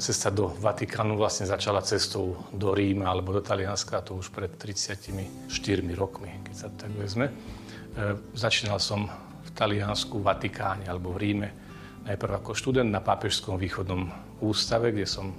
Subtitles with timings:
[0.00, 5.20] cesta do Vatikánu vlastne začala cestou do Ríma alebo do Talianska, to už pred 34
[5.94, 7.28] rokmi, keď sa tak vezme.
[7.28, 9.06] E, začínal som
[9.44, 11.48] v Taliansku, Vatikáne alebo v Ríme,
[12.08, 14.08] najprv ako študent na Pápežskom východnom
[14.40, 15.36] ústave, kde som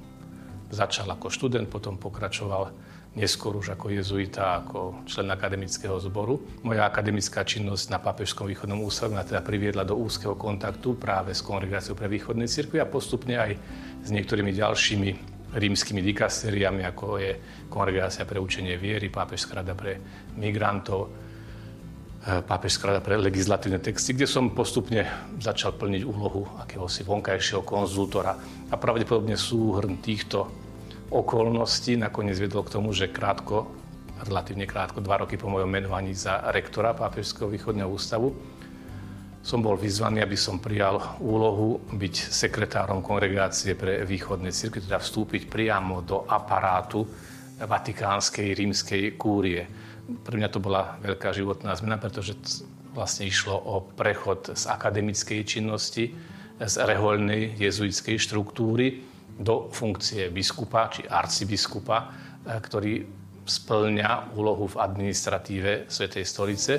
[0.72, 2.72] začal ako študent, potom pokračoval
[3.12, 6.40] neskôr už ako jezuita, ako člen akademického zboru.
[6.64, 11.44] Moja akademická činnosť na Pápežskom východnom ústave ma teda priviedla do úzkeho kontaktu práve s
[11.44, 13.52] Kongregáciou pre východné cirkvi a postupne aj
[14.08, 15.10] s niektorými ďalšími
[15.52, 17.32] rímskymi dikasteriami, ako je
[17.68, 20.00] Kongregácia pre učenie viery, Pápežská rada pre
[20.40, 25.04] migrantov, eh, Pápežská rada pre legislatívne texty, kde som postupne
[25.36, 28.40] začal plniť úlohu akéhosi vonkajšieho konzultora.
[28.72, 30.61] A pravdepodobne súhrn týchto
[31.12, 33.68] okolností nakoniec viedlo k tomu, že krátko,
[34.24, 38.32] relatívne krátko, dva roky po mojom menovaní za rektora Pápežského východného ústavu,
[39.42, 45.50] som bol vyzvaný, aby som prijal úlohu byť sekretárom kongregácie pre východné cirkvi, teda vstúpiť
[45.50, 47.10] priamo do aparátu
[47.58, 49.66] vatikánskej rímskej kúrie.
[50.22, 52.38] Pre mňa to bola veľká životná zmena, pretože
[52.94, 56.14] vlastne išlo o prechod z akademickej činnosti,
[56.62, 59.11] z rehoľnej jezuitskej štruktúry
[59.42, 62.08] do funkcie biskupa či arcibiskupa, e,
[62.62, 62.94] ktorý
[63.42, 66.74] splňa úlohu v administratíve Svetej stolice.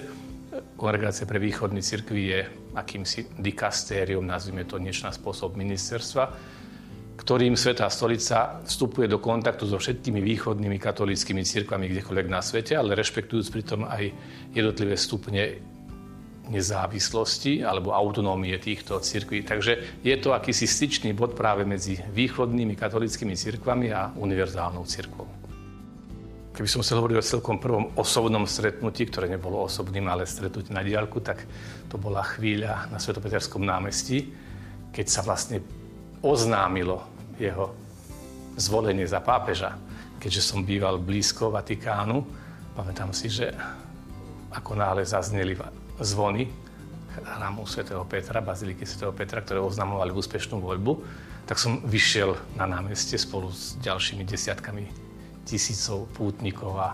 [0.78, 2.40] Kongregácia pre východný cirkvi je
[2.78, 6.24] akýmsi dikastérium, nazvime to niečo na spôsob ministerstva,
[7.18, 12.98] ktorým Svetá stolica vstupuje do kontaktu so všetkými východnými katolíckými cirkvami kdekoľvek na svete, ale
[12.98, 14.12] rešpektujúc pritom aj
[14.54, 15.71] jednotlivé stupne
[16.52, 19.40] nezávislosti alebo autonómie týchto cirkví.
[19.42, 25.24] Takže je to akýsi styčný bod práve medzi východnými katolickými cirkvami a univerzálnou cirkvou.
[26.52, 30.84] Keby som chcel hovoriť o celkom prvom osobnom stretnutí, ktoré nebolo osobným, ale stretnutie na
[30.84, 31.48] diálku, tak
[31.88, 34.28] to bola chvíľa na Svetopeterskom námestí,
[34.92, 35.64] keď sa vlastne
[36.20, 37.08] oznámilo
[37.40, 37.72] jeho
[38.60, 39.80] zvolenie za pápeža.
[40.20, 42.20] Keďže som býval blízko Vatikánu,
[42.76, 43.48] pamätám si, že
[44.52, 45.56] ako náhle zazneli
[46.02, 46.50] zvony
[47.20, 50.92] chrámu svätého Petra, baziliky svätého Petra, ktoré oznamovali úspešnú voľbu,
[51.44, 54.88] tak som vyšiel na námestie spolu s ďalšími desiatkami
[55.44, 56.88] tisícov pútnikov a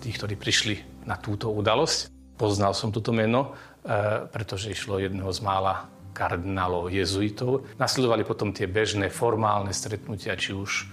[0.00, 2.08] tých, ktorí prišli na túto udalosť.
[2.38, 3.52] Poznal som toto meno,
[3.82, 7.66] e, pretože išlo jedného z mála kardinálov jezuitov.
[7.76, 10.84] Nasledovali potom tie bežné formálne stretnutia, či už e,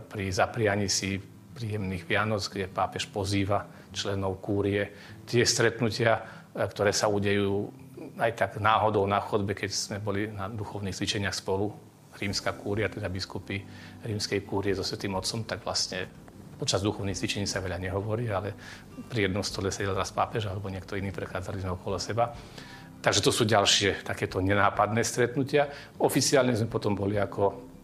[0.00, 1.18] pri zaprianí si
[1.54, 4.90] príjemných Vianoc, kde pápež pozýva členov kúrie.
[5.26, 7.74] Tie stretnutia ktoré sa udejú
[8.18, 11.74] aj tak náhodou na chodbe, keď sme boli na duchovných cvičeniach spolu,
[12.14, 13.58] rímska kúria, teda biskupy
[14.06, 16.06] rímskej kúrie so Svetým Otcom, tak vlastne
[16.54, 18.54] počas duchovných cvičení sa veľa nehovorí, ale
[19.10, 22.30] pri jednom stole sedel raz pápež alebo niekto iný prechádzali sme okolo seba.
[23.02, 25.68] Takže to sú ďalšie takéto nenápadné stretnutia.
[26.00, 27.74] Oficiálne sme potom boli ako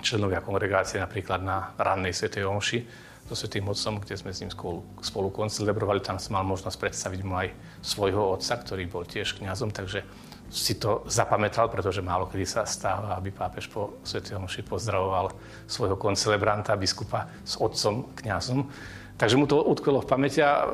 [0.00, 2.78] členovia kongregácie napríklad na rannej Svetej Omši,
[3.30, 6.02] so Svetým Otcom, kde sme s ním spolu, spolu koncelebrovali.
[6.02, 10.02] Tam som mal možnosť predstaviť mu aj svojho otca, ktorý bol tiež kňazom, takže
[10.50, 15.30] si to zapamätal, pretože málo kedy sa stáva, aby pápež po Svetej Omši pozdravoval
[15.70, 18.66] svojho koncelebranta, biskupa s otcom, kňazom.
[19.14, 20.66] Takže mu to utkvelo v pamäti a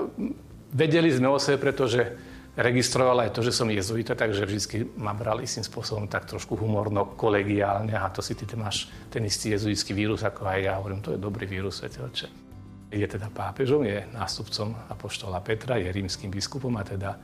[0.72, 2.16] vedeli sme o sebe, pretože
[2.56, 7.05] registroval aj to, že som jezuita, takže vždy ma bral istým spôsobom tak trošku humorno,
[7.12, 10.81] kolegiálne a to si ty máš ten istý jezuitský vírus ako aj ja.
[10.81, 12.46] Hovorím, to je dobrý vírus, svetelče.
[12.86, 17.19] Je teda pápežom, je nástupcom apoštola Petra, je rímským biskupom a teda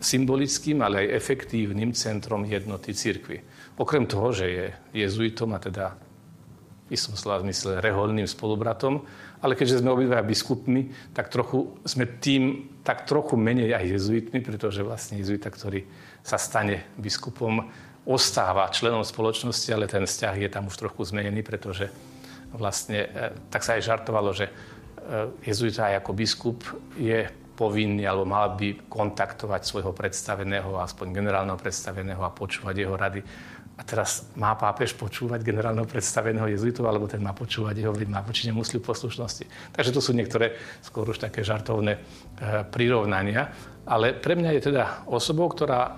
[0.00, 3.40] symbolickým, ale aj efektívnym centrom jednoty cirkvy.
[3.76, 5.96] Okrem toho, že je jezuitom a teda
[6.88, 9.00] v istom slova zmysle reholným spolubratom,
[9.40, 14.84] ale keďže sme obidvaja biskupmi, tak trochu sme tým tak trochu menej aj jezuitmi, pretože
[14.84, 15.84] vlastne jezuita, ktorý
[16.20, 17.64] sa stane biskupom,
[18.08, 21.92] ostáva členom spoločnosti, ale ten vzťah je tam už trochu zmenený, pretože
[22.54, 23.08] vlastne, e,
[23.50, 24.52] tak sa aj žartovalo, že e,
[25.46, 26.58] jezuita aj ako biskup
[26.98, 27.28] je
[27.60, 33.20] povinný alebo mal by kontaktovať svojho predstaveného, aspoň generálneho predstaveného a počúvať jeho rady.
[33.76, 38.48] A teraz má pápež počúvať generálneho predstaveného jezuitov, alebo ten má počúvať jeho, má voči
[38.48, 39.72] nemu poslušnosti.
[39.72, 40.52] Takže to sú niektoré
[40.84, 42.00] skôr už také žartovné e,
[42.68, 43.52] prirovnania.
[43.88, 45.96] Ale pre mňa je teda osobou, ktorá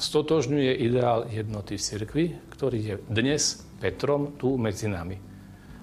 [0.00, 5.33] stotožňuje ideál jednoty cirkvi, ktorý je dnes Petrom tu medzi nami.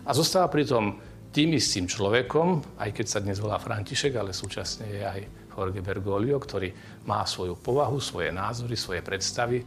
[0.05, 0.97] A zostáva pritom
[1.31, 5.21] tým istým človekom, aj keď sa dnes volá František, ale súčasne je aj
[5.51, 6.73] Jorge Bergoglio, ktorý
[7.07, 9.63] má svoju povahu, svoje názory, svoje predstavy.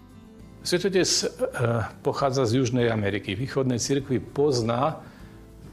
[0.64, 1.26] Svetotec e,
[2.00, 3.36] pochádza z Južnej Ameriky.
[3.36, 5.00] Východnej cirkvi pozná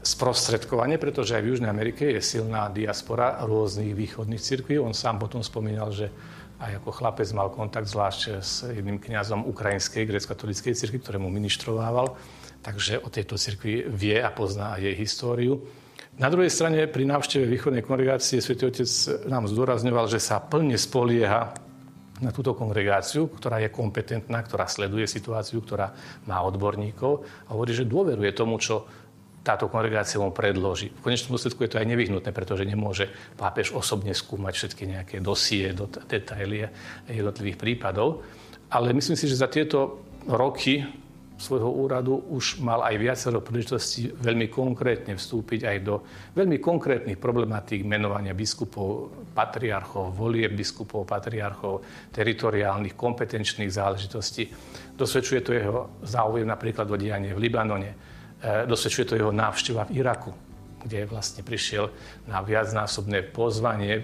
[0.04, 4.76] sprostredkovanie, pretože aj v Južnej Amerike je silná diaspora rôznych východných cirkví.
[4.78, 6.12] On sám potom spomínal, že
[6.62, 12.14] aj ako chlapec mal kontakt zvlášť s jedným kňazom ukrajinskej grecko-katolíckej cirkvi, ktorému ministrovával
[12.62, 15.60] takže o tejto cirkvi vie a pozná jej históriu.
[16.16, 18.86] Na druhej strane pri návšteve východnej kongregácie svätý Otec
[19.26, 21.56] nám zdôrazňoval, že sa plne spolieha
[22.22, 25.90] na túto kongregáciu, ktorá je kompetentná, ktorá sleduje situáciu, ktorá
[26.30, 28.86] má odborníkov a hovorí, že dôveruje tomu, čo
[29.42, 30.94] táto kongregácia mu predloží.
[30.94, 35.74] V konečnom dôsledku je to aj nevyhnutné, pretože nemôže pápež osobne skúmať všetky nejaké dosie,
[36.06, 36.70] detaily
[37.10, 38.22] jednotlivých prípadov.
[38.70, 40.86] Ale myslím si, že za tieto roky
[41.42, 45.98] svojho úradu už mal aj viacero príležitostí veľmi konkrétne vstúpiť aj do
[46.38, 51.82] veľmi konkrétnych problematík menovania biskupov, patriarchov, volie biskupov, patriarchov,
[52.14, 54.46] teritoriálnych, kompetenčných záležitostí.
[54.94, 57.96] Dosvedčuje to jeho záujem napríklad o dianie v Libanone, e,
[58.62, 60.30] dosvedčuje to jeho návšteva v Iraku,
[60.86, 61.90] kde vlastne prišiel
[62.30, 64.02] na viacnásobné pozvanie e,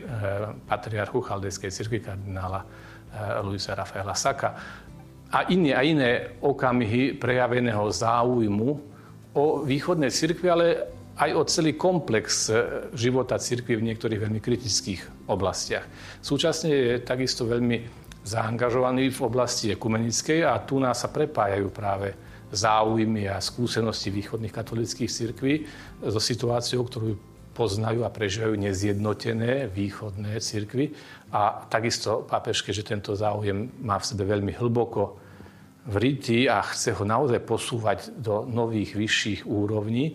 [0.66, 2.66] patriarchu chaldejskej cirkvi kardinála e,
[3.46, 4.58] Luisa Rafaela Saka
[5.28, 8.70] a iné a iné okamihy prejaveného záujmu
[9.36, 10.66] o východnej cirkvi, ale
[11.18, 12.54] aj o celý komplex e,
[12.94, 15.84] života cirkvi v niektorých veľmi kritických oblastiach.
[16.22, 17.84] Súčasne je takisto veľmi
[18.24, 22.14] zaangažovaný v oblasti ekumenickej a tu nás sa prepájajú práve
[22.48, 25.68] záujmy a skúsenosti východných katolických cirkví
[26.00, 27.27] so situáciou, ktorú
[27.58, 30.94] poznajú a prežívajú nezjednotené východné cirkvy.
[31.34, 35.18] A takisto pápež, že tento záujem má v sebe veľmi hlboko
[35.90, 40.14] vrytý a chce ho naozaj posúvať do nových, vyšších úrovní,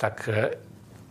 [0.00, 0.56] tak e,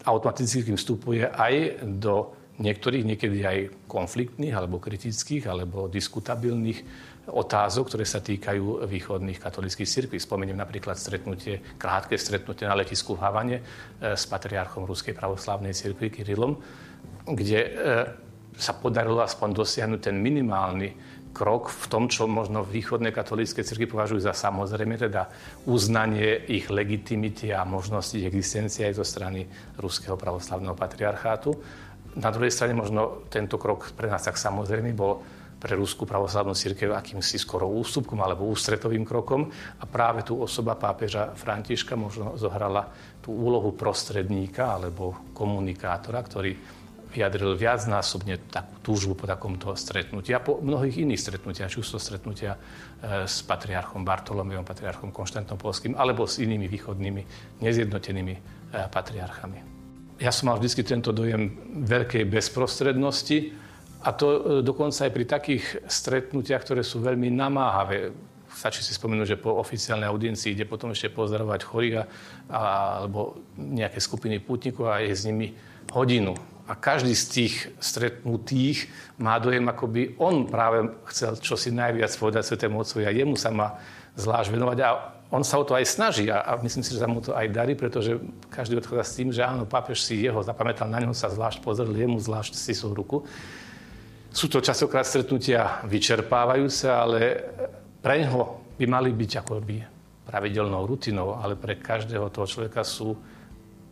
[0.08, 6.82] automaticky vstupuje aj do niektorých niekedy aj konfliktných alebo kritických alebo diskutabilných
[7.28, 10.18] otázok, ktoré sa týkajú východných katolických cirkví.
[10.18, 13.64] Spomeniem napríklad stretnutie, krátke stretnutie na letisku v Havane e,
[14.16, 16.56] s patriarchom Ruskej pravoslavnej cirkvi Kirilom,
[17.28, 17.70] kde e,
[18.56, 20.90] sa podarilo aspoň dosiahnuť ten minimálny
[21.38, 25.30] krok v tom, čo možno východné katolícke cirkvi považujú za samozrejme, teda
[25.70, 29.46] uznanie ich legitimity a možnosti existencie aj zo strany
[29.78, 31.54] Ruského pravoslavného patriarchátu.
[32.18, 35.22] Na druhej strane možno tento krok pre nás tak samozrejme bol
[35.58, 39.50] pre Ruskú pravoslavnú církev akýmsi skoro ústupkom alebo ústretovým krokom
[39.82, 42.90] a práve tu osoba pápeža Františka možno zohrala
[43.26, 46.54] tú úlohu prostredníka alebo komunikátora, ktorý
[47.08, 52.00] vyjadril viacnásobne takú túžbu po takomto stretnutí a po mnohých iných stretnutiach, či už to
[52.00, 52.60] stretnutia e,
[53.26, 57.22] s patriarchom Bartolomeom, patriarchom Konštantom Polským, alebo s inými východnými
[57.64, 58.40] nezjednotenými e,
[58.92, 59.77] patriarchami.
[60.18, 61.54] Ja som mal vždy tento dojem
[61.86, 63.54] veľkej bezprostrednosti,
[64.02, 68.14] a to e, dokonca aj pri takých stretnutiach, ktoré sú veľmi namáhavé.
[68.48, 71.96] Stačí si spomenúť, že po oficiálnej audiencii ide potom ešte pozdravovať chorých
[72.50, 75.54] alebo nejaké skupiny putníkov a je s nimi
[75.94, 76.34] hodinu.
[76.68, 78.90] A každý z tých stretnutých
[79.22, 83.54] má dojem, ako by on práve chcel čosi najviac povedať Svetému Otcovi a jemu sa
[83.54, 83.78] má
[84.18, 84.78] zvlášť venovať.
[84.84, 87.36] A on sa o to aj snaží a, a myslím si, že sa mu to
[87.36, 88.16] aj darí, pretože
[88.48, 91.92] každý odchádza s tým, že áno, pápež si jeho zapamätal, na neho sa zvlášť pozrel,
[91.92, 93.28] jemu zvlášť si sú ruku.
[94.32, 97.44] Sú to časokrát stretnutia vyčerpávajúce, ale
[98.00, 99.78] pre neho by mali byť ako by
[100.28, 103.16] pravidelnou rutinou, ale pre každého toho človeka sú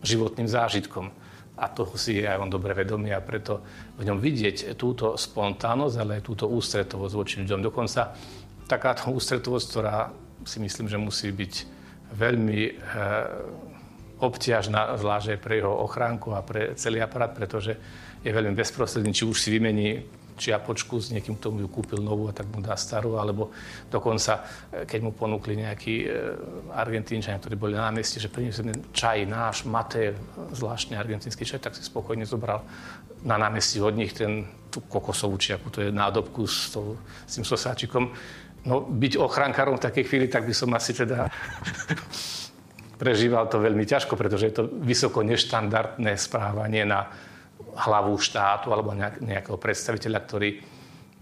[0.04, 1.12] životným zážitkom.
[1.56, 3.64] A toho si je aj on dobre vedomý a preto
[3.96, 7.64] v ňom vidieť túto spontánnosť, ale aj túto ústretovosť voči ľuďom.
[7.64, 8.12] Dokonca
[8.68, 10.12] takáto ústretovosť, ktorá
[10.46, 11.54] si myslím, že musí byť
[12.14, 12.72] veľmi e,
[14.22, 17.76] obťažná, zvlášť pre jeho ochránku a pre celý aparát, pretože
[18.24, 22.28] je veľmi bezprostredný, či už si vymení čiapočku s niekým, kto mu ju kúpil novú
[22.28, 23.56] a tak mu dá starú, alebo
[23.88, 26.08] dokonca, e, keď mu ponúkli nejakí e,
[26.76, 30.16] Argentínčania, ktorí boli na námestí, že priniesli čaj náš, maté,
[30.52, 32.62] zvláštne argentínsky čaj, tak si spokojne zobral
[33.24, 37.48] na námestí od nich ten, tú kokosovú čiapu, to je nádobku s, to, s tým
[37.48, 38.12] sosáčikom.
[38.66, 41.30] No, byť ochrankárom v takej chvíli, tak by som asi teda
[43.02, 47.06] prežíval to veľmi ťažko, pretože je to vysoko neštandardné správanie na
[47.76, 50.50] hlavu štátu alebo nejakého predstaviteľa, ktorý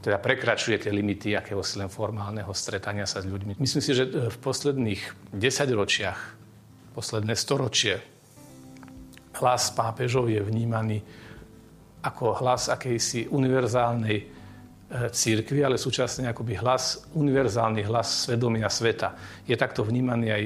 [0.03, 3.55] teda prekračuje tie limity akéhosi len formálneho stretania sa s ľuďmi.
[3.55, 6.19] Myslím si, že v posledných desaťročiach,
[6.91, 8.03] posledné storočie,
[9.39, 11.00] hlas pápežov je vnímaný
[12.03, 14.23] ako hlas akejsi univerzálnej e,
[14.93, 19.17] církvy, ale súčasne akoby hlas, univerzálny hlas svedomia sveta.
[19.50, 20.43] Je takto vnímaný aj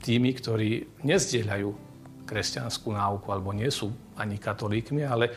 [0.00, 1.68] tými, ktorí nezdieľajú
[2.24, 5.30] kresťanskú náuku alebo nie sú ani katolíkmi, ale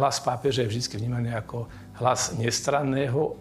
[0.00, 1.68] hlas pápeža je vždy vnímaný ako
[2.00, 3.36] hlas nestranného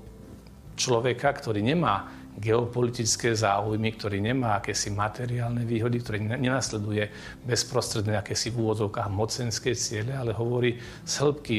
[0.76, 7.06] človeka, ktorý nemá geopolitické záujmy, ktorý nemá akési materiálne výhody, ktorý nenasleduje
[7.46, 11.58] bezprostredne akési v úvodzovkách mocenské ciele, ale hovorí z hĺbky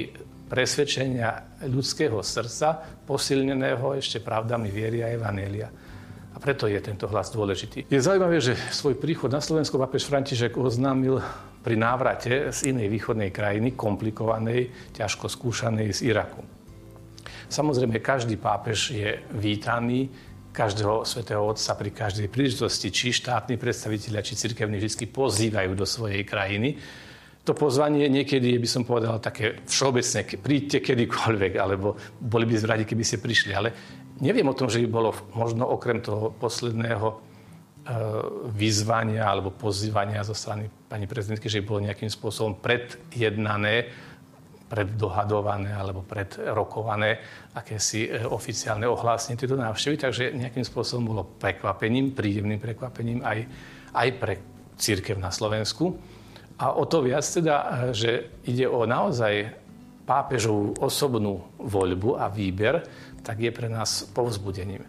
[0.48, 5.68] presvedčenia ľudského srdca, posilneného ešte pravdami viery a evanelia.
[6.34, 7.86] A preto je tento hlas dôležitý.
[7.86, 11.22] Je zaujímavé, že svoj príchod na Slovensko pápež František oznámil
[11.62, 16.42] pri návrate z inej východnej krajiny, komplikovanej, ťažko skúšanej z Iraku.
[17.48, 20.10] Samozrejme, každý pápež je vítaný,
[20.54, 26.22] každého svätého Otca pri každej príležitosti, či štátni predstavitelia, či cirkevní vždy pozývajú do svojej
[26.22, 26.78] krajiny.
[27.44, 33.04] To pozvanie niekedy, by som povedal, také všeobecné, príďte kedykoľvek, alebo boli by radi, keby
[33.04, 33.52] ste prišli.
[33.52, 33.68] Ale
[34.24, 37.16] neviem o tom, že by bolo možno okrem toho posledného e,
[38.48, 43.92] vyzvania alebo pozývania zo strany pani prezidentky, že by bolo nejakým spôsobom predjednané,
[44.64, 47.20] preddohadované alebo predrokované
[47.52, 50.00] akési e, oficiálne ohlásenie tejto návštevy.
[50.00, 53.38] Takže nejakým spôsobom bolo prekvapením, príjemným prekvapením aj,
[53.92, 54.34] aj pre
[54.80, 55.92] církev na Slovensku.
[56.58, 58.10] A o to viac teda, e, že
[58.46, 59.50] ide o naozaj
[60.04, 62.84] pápežovú osobnú voľbu a výber,
[63.24, 64.84] tak je pre nás povzbudením.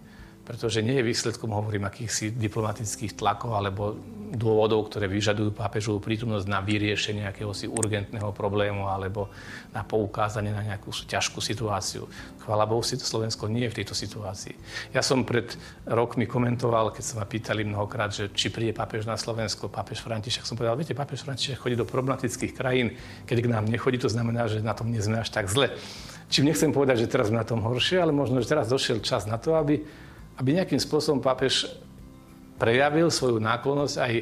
[0.46, 3.98] Pretože nie je výsledkom, hovorím, akýchsi diplomatických tlakov alebo
[4.34, 9.30] dôvodov, ktoré vyžadujú pápežovú prítomnosť na vyriešenie akéhosi urgentného problému alebo
[9.70, 12.10] na poukázanie na nejakú ťažkú situáciu.
[12.42, 14.54] Chvála Bohu, si to Slovensko nie je v tejto situácii.
[14.94, 15.54] Ja som pred
[15.86, 20.46] rokmi komentoval, keď sa ma pýtali mnohokrát, že či príde pápež na Slovensko, pápež František,
[20.46, 22.98] som povedal, viete, pápež František chodí do problematických krajín,
[23.30, 25.74] keď k nám nechodí, to znamená, že na tom nie sme až tak zle.
[26.30, 29.30] Čím nechcem povedať, že teraz sme na tom horšie, ale možno, že teraz došiel čas
[29.30, 29.86] na to, aby,
[30.42, 31.70] aby nejakým spôsobom pápež
[32.56, 34.14] prejavil svoju náklonnosť aj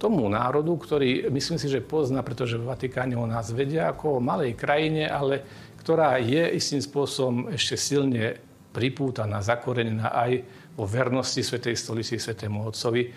[0.00, 4.24] tomu národu, ktorý myslím si, že pozná, pretože v Vatikáne o nás vedia ako o
[4.24, 5.44] malej krajine, ale
[5.84, 8.40] ktorá je istým spôsobom ešte silne
[8.72, 10.40] pripútaná, zakorenená aj
[10.78, 13.02] vo vernosti Svetej stolici, Svetému Otcovi.
[13.04, 13.10] E,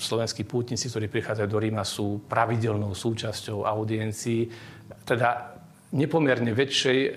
[0.00, 4.48] slovenskí pútnici, ktorí prichádzajú do Ríma, sú pravidelnou súčasťou audiencií.
[5.04, 5.60] Teda
[5.92, 7.14] nepomerne väčšej e, e,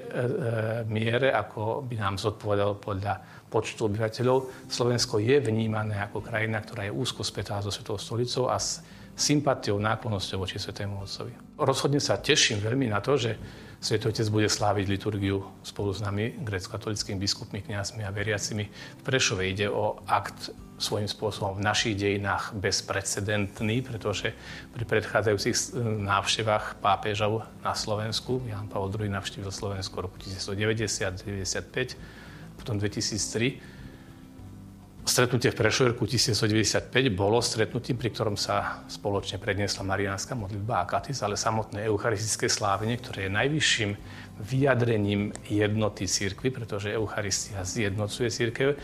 [0.91, 4.67] miere, ako by nám zodpovedal podľa počtu obyvateľov.
[4.67, 8.83] Slovensko je vnímané ako krajina, ktorá je úzko spätá so Svetou stolicou a s
[9.15, 11.31] sympatiou, náklonnosťou voči Svetému Otcovi.
[11.55, 13.39] Rozhodne sa teším veľmi na to, že
[13.79, 18.65] Svetý Otec bude sláviť liturgiu spolu s nami, grecko-katolickými biskupmi, kniazmi a veriacimi.
[18.67, 24.35] V Prešove ide o akt svojím spôsobom v našich dejinách bezprecedentný, pretože
[24.75, 31.95] pri predchádzajúcich návštevách pápežov na Slovensku, Jan Pavel II navštívil Slovensko roku 1990-95,
[32.59, 33.75] potom 2003,
[35.05, 40.89] Stretnutie v Prešove roku 1995 bolo stretnutím, pri ktorom sa spoločne predniesla mariánska modlitba a
[40.89, 43.91] katis, ale samotné eucharistické slávenie, ktoré je najvyšším
[44.39, 48.75] vyjadrením jednoty církvy, pretože Eucharistia zjednocuje církev,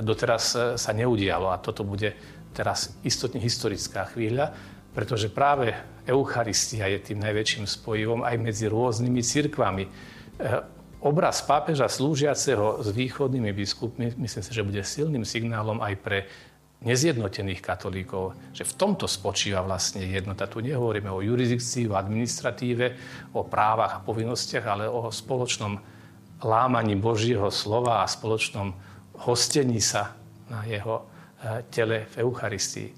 [0.00, 1.50] doteraz sa neudialo.
[1.50, 2.14] A toto bude
[2.54, 4.54] teraz istotne historická chvíľa,
[4.94, 5.74] pretože práve
[6.06, 9.84] Eucharistia je tým najväčším spojivom aj medzi rôznymi církvami
[11.00, 16.18] obraz pápeža slúžiaceho s východnými biskupmi, myslím si, že bude silným signálom aj pre
[16.80, 20.48] nezjednotených katolíkov, že v tomto spočíva vlastne jednota.
[20.48, 22.86] Tu nehovoríme o jurisdikcii, o administratíve,
[23.36, 25.76] o právach a povinnostiach, ale o spoločnom
[26.40, 28.72] lámaní Božieho slova a spoločnom
[29.28, 30.16] hostení sa
[30.48, 31.04] na jeho e,
[31.68, 32.88] tele v Eucharistii.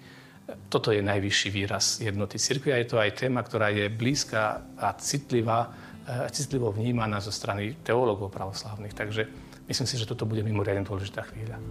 [0.70, 4.94] Toto je najvyšší výraz jednoty cirkvi a je to aj téma, ktorá je blízka a
[4.94, 8.94] citlivá E, citlivo vnímaná zo strany teológov pravoslávnych.
[8.94, 9.26] Takže
[9.68, 11.62] myslím si, že toto bude mimoriadne dôležitá chvíľa.